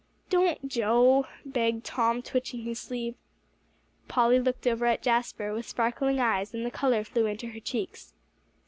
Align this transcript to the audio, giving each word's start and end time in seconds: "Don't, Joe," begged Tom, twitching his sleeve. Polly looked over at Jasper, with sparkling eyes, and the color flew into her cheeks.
"Don't, 0.31 0.67
Joe," 0.67 1.27
begged 1.45 1.85
Tom, 1.85 2.23
twitching 2.23 2.61
his 2.63 2.79
sleeve. 2.79 3.13
Polly 4.07 4.39
looked 4.39 4.65
over 4.65 4.87
at 4.87 5.03
Jasper, 5.03 5.53
with 5.53 5.67
sparkling 5.69 6.19
eyes, 6.19 6.55
and 6.55 6.65
the 6.65 6.71
color 6.71 7.03
flew 7.03 7.27
into 7.27 7.49
her 7.49 7.59
cheeks. 7.59 8.11